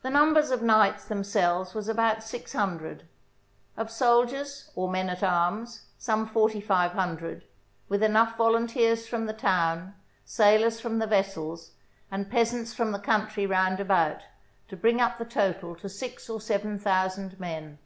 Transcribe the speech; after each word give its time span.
The 0.00 0.08
number 0.08 0.40
of 0.40 0.62
knights 0.62 1.04
themselves 1.04 1.74
was 1.74 1.88
about 1.90 2.22
six 2.22 2.54
hundred; 2.54 3.06
of 3.76 3.90
soldiers, 3.90 4.70
or 4.74 4.88
men 4.88 5.10
at 5.10 5.22
arms, 5.22 5.88
some 5.98 6.26
forty 6.26 6.62
five 6.62 6.92
hundred, 6.92 7.44
with 7.86 8.02
enough 8.02 8.38
volunteers 8.38 9.06
from 9.06 9.26
the 9.26 9.34
town, 9.34 9.94
sailors 10.24 10.80
from 10.80 11.00
the 11.00 11.06
vessels, 11.06 11.72
and 12.10 12.30
peasants 12.30 12.72
from 12.72 12.92
the 12.92 12.98
country 12.98 13.44
round 13.46 13.78
about, 13.78 14.22
to 14.68 14.74
bring 14.78 15.02
up 15.02 15.18
the 15.18 15.26
total 15.26 15.76
to 15.76 15.88
six 15.90 16.30
or 16.30 16.40
seven 16.40 16.78
thousand 16.78 17.38
men. 17.38 17.76